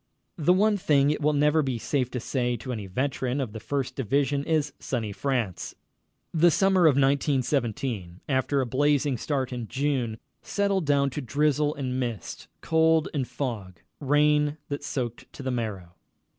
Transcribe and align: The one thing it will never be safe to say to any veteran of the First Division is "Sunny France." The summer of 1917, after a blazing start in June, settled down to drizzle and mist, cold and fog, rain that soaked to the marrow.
The 0.39 0.51
one 0.51 0.77
thing 0.77 1.11
it 1.11 1.21
will 1.21 1.31
never 1.33 1.61
be 1.61 1.77
safe 1.77 2.09
to 2.09 2.19
say 2.19 2.57
to 2.57 2.71
any 2.73 2.87
veteran 2.87 3.39
of 3.39 3.53
the 3.53 3.59
First 3.59 3.95
Division 3.95 4.43
is 4.45 4.73
"Sunny 4.79 5.11
France." 5.11 5.75
The 6.33 6.49
summer 6.49 6.87
of 6.87 6.95
1917, 6.95 8.21
after 8.27 8.61
a 8.61 8.65
blazing 8.65 9.15
start 9.19 9.53
in 9.53 9.67
June, 9.67 10.17
settled 10.41 10.87
down 10.87 11.11
to 11.11 11.21
drizzle 11.21 11.75
and 11.75 11.99
mist, 11.99 12.47
cold 12.61 13.09
and 13.13 13.27
fog, 13.27 13.79
rain 13.99 14.57
that 14.69 14.83
soaked 14.83 15.31
to 15.33 15.43
the 15.43 15.51
marrow. 15.51 15.93